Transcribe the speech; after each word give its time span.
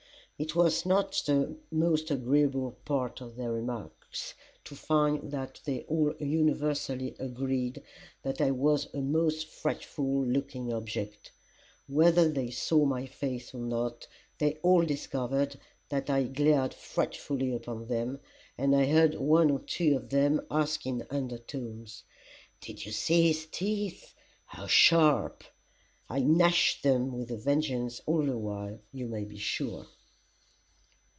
It 0.43 0.55
was 0.55 0.87
not 0.87 1.21
the 1.27 1.55
most 1.71 2.09
agreeable 2.09 2.71
part 2.83 3.21
of 3.21 3.35
their 3.35 3.51
remarks, 3.51 4.33
to 4.63 4.73
find 4.73 5.29
that 5.29 5.61
they 5.65 5.81
all 5.83 6.15
universally 6.19 7.15
agreed 7.19 7.83
that 8.23 8.41
I 8.41 8.49
was 8.49 8.87
a 8.91 9.01
most 9.01 9.45
frightful 9.45 10.25
looking 10.25 10.73
object. 10.73 11.31
Whether 11.85 12.27
they 12.27 12.49
saw 12.49 12.85
my 12.85 13.05
face 13.05 13.53
or 13.53 13.59
not, 13.61 14.07
they 14.39 14.53
all 14.63 14.81
discovered 14.83 15.59
that 15.89 16.09
I 16.09 16.23
glared 16.23 16.73
frightfully 16.73 17.53
upon 17.53 17.85
them, 17.85 18.19
and 18.57 18.75
I 18.75 18.87
heard 18.87 19.13
one 19.13 19.51
or 19.51 19.59
two 19.59 19.95
of 19.95 20.09
them 20.09 20.41
ask 20.49 20.87
in 20.87 21.05
under 21.11 21.37
tones, 21.37 22.01
"did 22.61 22.83
you 22.83 22.91
see 22.91 23.27
his 23.27 23.45
teeth 23.45 24.15
how 24.47 24.65
sharp!" 24.65 25.43
I 26.09 26.17
gnashed 26.21 26.81
them 26.81 27.15
with 27.15 27.29
a 27.29 27.37
vengeance 27.37 28.01
all 28.07 28.25
the 28.25 28.39
while, 28.39 28.79
you 28.91 29.05
may 29.05 29.23
be 29.23 29.37
sure. 29.37 29.85